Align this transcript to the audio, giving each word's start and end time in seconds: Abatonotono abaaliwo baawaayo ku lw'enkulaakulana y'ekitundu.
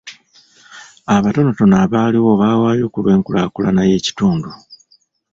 Abatonotono 1.15 1.75
abaaliwo 1.83 2.31
baawaayo 2.41 2.85
ku 2.93 2.99
lw'enkulaakulana 3.03 3.81
y'ekitundu. 3.89 4.49